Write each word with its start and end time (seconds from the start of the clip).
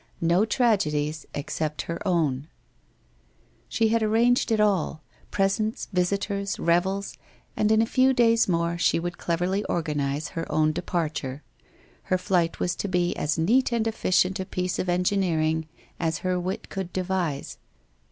No 0.19 0.45
tragedies, 0.45 1.27
except 1.35 1.83
her 1.83 2.01
own! 2.07 2.47
She 3.69 3.89
had 3.89 4.01
arranged 4.01 4.51
it 4.51 4.59
all, 4.59 5.03
presents, 5.29 5.89
visitors, 5.93 6.57
revels, 6.59 7.19
and 7.55 7.71
in 7.71 7.83
a 7.83 7.85
few 7.85 8.11
days 8.11 8.47
more 8.49 8.79
she 8.79 8.97
would 8.99 9.19
cleverly 9.19 9.63
organize 9.65 10.29
her 10.29 10.51
own 10.51 10.71
departure. 10.71 11.43
Her 12.05 12.17
flight 12.17 12.59
was 12.59 12.73
to 12.77 12.87
be 12.87 13.15
as 13.15 13.37
neat 13.37 13.71
and 13.71 13.85
efficient 13.85 14.39
a 14.39 14.45
piece 14.47 14.79
of 14.79 14.89
engineering 14.89 15.67
as 15.99 16.17
her 16.25 16.39
wit 16.39 16.69
could 16.69 16.91
devise. 16.91 17.59